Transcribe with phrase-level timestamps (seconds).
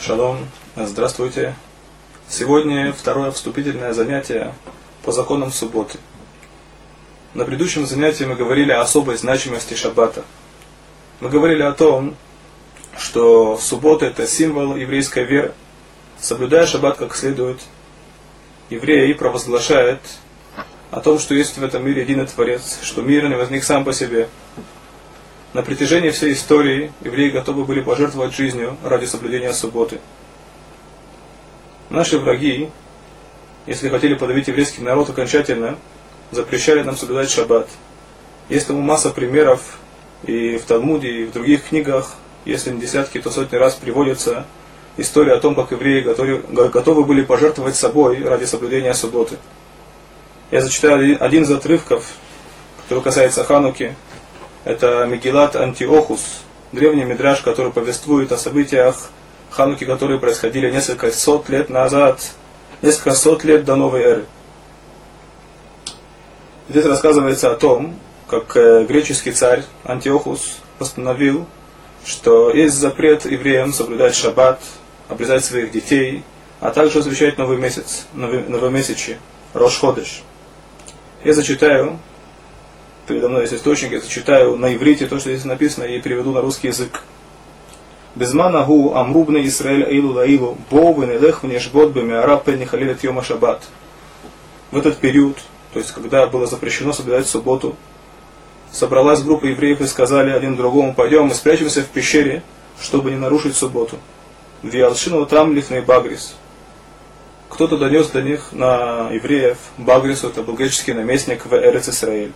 [0.00, 1.54] Шалом, здравствуйте.
[2.26, 4.54] Сегодня второе вступительное занятие
[5.04, 5.98] по законам субботы.
[7.34, 10.24] На предыдущем занятии мы говорили о особой значимости шаббата.
[11.20, 12.16] Мы говорили о том,
[12.96, 15.52] что суббота это символ еврейской веры.
[16.18, 17.60] Соблюдая шаббат как следует,
[18.70, 20.00] еврей провозглашает
[20.90, 23.92] о том, что есть в этом мире единый Творец, что мир не возник сам по
[23.92, 24.30] себе.
[25.52, 29.98] На протяжении всей истории евреи готовы были пожертвовать жизнью ради соблюдения субботы.
[31.88, 32.70] Наши враги,
[33.66, 35.76] если хотели подавить еврейский народ окончательно,
[36.30, 37.68] запрещали нам соблюдать шаббат.
[38.48, 39.80] Есть тому масса примеров
[40.22, 44.46] и в Талмуде, и в других книгах, если не десятки, то сотни раз приводится
[44.96, 49.36] история о том, как евреи готовы, были пожертвовать собой ради соблюдения субботы.
[50.52, 52.06] Я зачитаю один из отрывков,
[52.84, 53.96] который касается Хануки.
[54.64, 56.42] Это Мегилат Антиохус,
[56.72, 59.10] древний мидраж, который повествует о событиях
[59.50, 62.20] Хануки, которые происходили несколько сот лет назад,
[62.82, 64.24] несколько сот лет до новой эры.
[66.68, 67.98] Здесь рассказывается о том,
[68.28, 71.46] как э, греческий царь Антиохус постановил,
[72.04, 74.60] что есть запрет евреям соблюдать шаббат,
[75.08, 76.22] обрезать своих детей,
[76.60, 79.18] а также освещать новый месяц, новый, новомесячие,
[79.52, 80.22] Рошходыш.
[81.24, 81.98] Я зачитаю,
[83.10, 86.40] передо мной есть источник, я зачитаю на иврите то, что здесь написано, и переведу на
[86.40, 87.02] русский язык.
[88.14, 93.64] Безмана гу амрубне Исраэль Эйлу Лаилу, Бо венелех внешбот бемеара пен халилет йома шаббат.
[94.70, 95.38] В этот период,
[95.72, 97.74] то есть когда было запрещено соблюдать субботу,
[98.70, 102.44] собралась группа евреев и сказали один другому, пойдем мы спрячемся в пещере,
[102.80, 103.98] чтобы не нарушить субботу.
[104.62, 106.36] Виалшину там лифный багрис
[107.60, 112.32] кто-то донес до них на евреев Багрису, это был греческий наместник в Эрец Исраиль.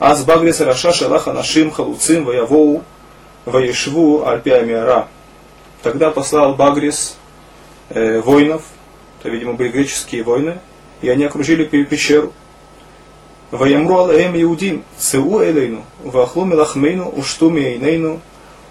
[0.00, 2.84] Аз Багрис Раша Шалаха Нашим Халуцим Ваявоу
[3.44, 5.08] Ваешву Альпиамиара.
[5.82, 7.16] Тогда послал Багрис
[7.88, 8.62] э, воинов,
[9.18, 10.58] это, видимо, были греческие войны,
[11.02, 12.32] и они окружили пещеру.
[13.50, 18.20] Ваямру алаем Иудим, Сеу Элейну, Вахлу Мелахмейну, Ушту Мейнейну,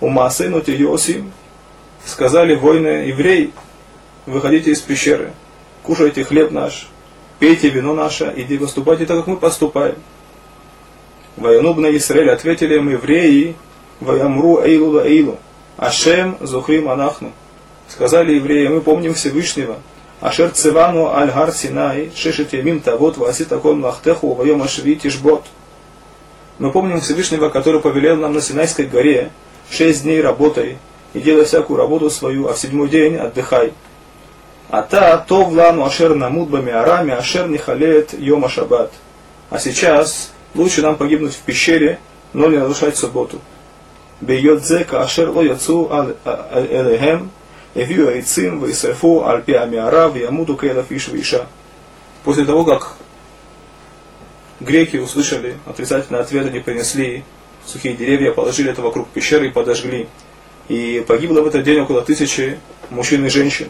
[0.00, 1.32] Умасейну Тиосим.
[2.04, 3.52] Сказали воины евреи,
[4.26, 5.32] выходите из пещеры,
[5.84, 6.90] кушайте хлеб наш,
[7.38, 9.96] пейте вино наше, иди поступайте так, как мы поступаем.
[11.36, 13.56] Военубна Исраэль ответили им евреи,
[14.00, 15.38] Ваямру Эйлу Эйлу,
[15.76, 17.32] Ашем Зухрим Анахну.
[17.88, 19.76] Сказали евреи, мы помним Всевышнего,
[20.20, 25.44] Ашер Цивану Аль Гар Синай, Шешет Ямим Тавот, Васи Таком Лахтеху, Вайом Ашви Тишбот.
[26.58, 29.30] Мы помним Всевышнего, который повелел нам на Синайской горе,
[29.70, 30.78] шесть дней работай,
[31.14, 33.72] и делай всякую работу свою, а в седьмой день отдыхай.
[34.70, 38.92] А та то влану ашер намуд арами ашер не халеет йома шаббат.
[39.50, 41.98] А сейчас лучше нам погибнуть в пещере,
[42.32, 43.40] но не нарушать субботу.
[44.20, 45.90] Бейот зека ашер ло яцу
[46.24, 47.30] элехем,
[47.74, 51.46] эвью айцим вейсефу альпи амиара виамуду кейлаф иш виша.
[52.24, 52.96] После того, как
[54.60, 57.24] греки услышали отрицательный ответ, они принесли
[57.66, 60.08] сухие деревья, положили это вокруг пещеры и подожгли.
[60.68, 63.68] И погибло в этот день около тысячи мужчин и женщин.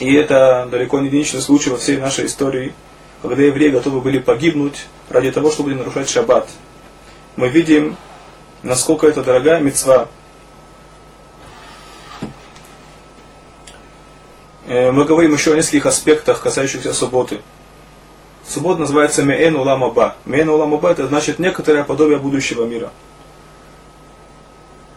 [0.00, 2.74] И это далеко не единичный случай во всей нашей истории,
[3.28, 6.48] когда евреи готовы были погибнуть ради того, чтобы не нарушать шаббат.
[7.36, 7.96] Мы видим,
[8.62, 10.08] насколько это дорогая мецва.
[14.66, 17.40] Э, мы говорим еще о нескольких аспектах, касающихся субботы.
[18.46, 20.16] Суббота называется Меэн Улам Аба.
[20.26, 22.92] Меэн Улам Аба это значит некоторое подобие будущего мира.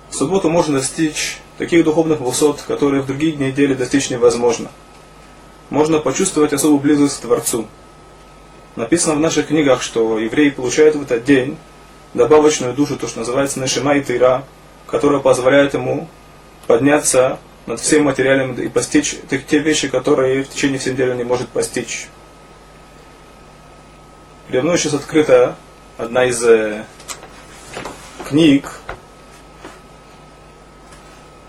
[0.09, 4.69] В субботу можно достичь таких духовных высот, которые в другие дни недели достичь невозможно
[5.69, 7.67] можно почувствовать особую близость к Творцу.
[8.77, 11.57] Написано в наших книгах, что евреи получают в этот день
[12.13, 14.43] добавочную душу, то, что называется Нешима и Тыра,
[14.85, 16.07] которая позволяет ему
[16.67, 21.49] подняться над всем материалом и постичь те вещи, которые в течение всей недели не может
[21.49, 22.07] постичь.
[24.47, 25.55] Передо мной сейчас открыта
[25.97, 26.85] одна из э,
[28.29, 28.79] книг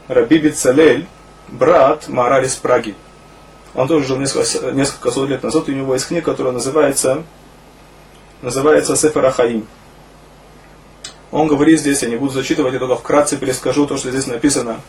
[0.09, 1.07] Раби Бицалель,
[1.49, 2.95] брат Марар из Праги.
[3.75, 7.25] Он тоже жил несколько, несколько сот лет назад, у него есть книга, которая называется,
[8.43, 9.67] называется Сефер Хаим.
[11.31, 14.81] Он говорит здесь, я не буду зачитывать, я только вкратце перескажу то, что здесь написано.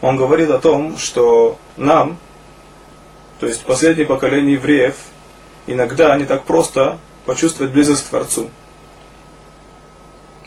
[0.00, 2.18] Он говорит о том, что нам,
[3.40, 4.94] то есть последнее поколение евреев,
[5.66, 8.48] иногда не так просто почувствовать близость к Творцу.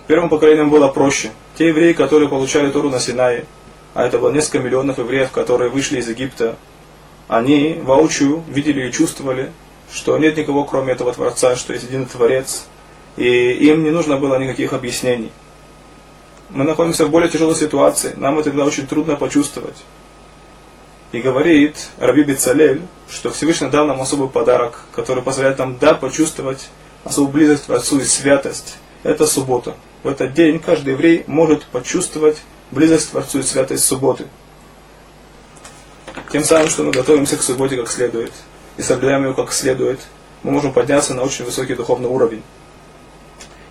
[0.08, 1.32] Первым поколением было проще.
[1.56, 3.46] Те евреи, которые получали Тору на Синае,
[3.94, 6.56] а это было несколько миллионов евреев, которые вышли из Египта,
[7.32, 9.54] они воочию видели и чувствовали,
[9.90, 12.66] что нет никого, кроме этого Творца, что есть один Творец,
[13.16, 15.32] и им не нужно было никаких объяснений.
[16.50, 19.78] Мы находимся в более тяжелой ситуации, нам это тогда очень трудно почувствовать.
[21.14, 26.70] И говорит Раби Бецалель, что Всевышний дал нам особый подарок, который позволяет нам, да, почувствовать
[27.06, 28.76] особую близость к Отцу и святость.
[29.04, 29.78] Это суббота.
[30.04, 32.42] В этот день каждый еврей может почувствовать
[32.72, 34.26] близость к Творцу и святость субботы.
[36.32, 38.32] Тем самым, что мы готовимся к субботе как следует
[38.78, 40.00] и соблюдаем ее как следует,
[40.44, 42.42] мы можем подняться на очень высокий духовный уровень.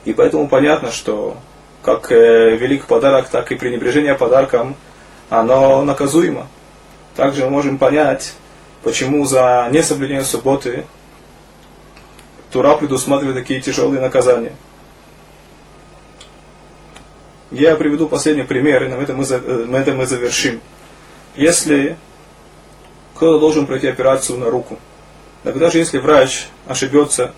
[0.04, 1.38] И поэтому понятно, что
[1.82, 4.76] как э, велик подарок, так и пренебрежение подарком,
[5.30, 6.48] оно наказуемо.
[7.16, 8.34] Также мы можем понять,
[8.82, 10.84] почему за несоблюдение субботы
[12.52, 14.52] Тура предусматривает такие тяжелые наказания.
[17.50, 20.60] Я приведу последний пример, и на этом мы, э, на этом мы завершим.
[21.36, 21.96] Если
[23.20, 24.78] кто-то должен пройти операцию на руку,
[25.44, 27.34] тогда же если врач ошибется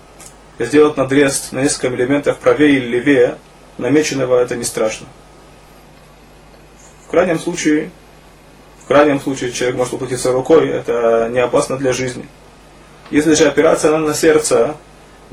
[0.57, 3.37] и сделает надрез на несколько миллиметров правее или левее,
[3.77, 5.07] намеченного это не страшно.
[7.05, 7.91] В крайнем случае,
[8.81, 12.29] в крайнем случае человек может уплатиться рукой, это не опасно для жизни.
[13.11, 14.77] Если же операция на сердце,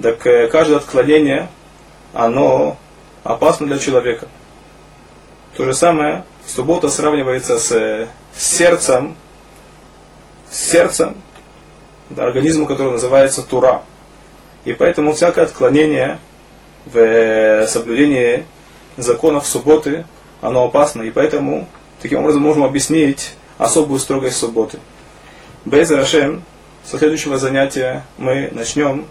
[0.03, 1.49] так э, каждое отклонение,
[2.13, 2.77] оно
[3.23, 4.27] опасно для человека.
[5.57, 9.15] То же самое, суббота сравнивается с, с сердцем,
[10.51, 11.17] сердцем,
[12.11, 13.83] да, организмом, который называется тура.
[14.65, 16.19] И поэтому всякое отклонение
[16.87, 18.45] в соблюдении
[18.97, 20.05] законов субботы,
[20.41, 21.03] оно опасно.
[21.03, 21.69] И поэтому
[22.03, 24.79] таким образом можем объяснить особую строгость субботы.
[25.65, 26.43] Без Рашем,
[26.85, 29.07] со следующего занятия мы начнем